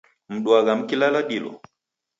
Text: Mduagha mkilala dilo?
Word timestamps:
Mduagha 0.29 0.75
mkilala 0.75 1.21
dilo? 1.23 1.61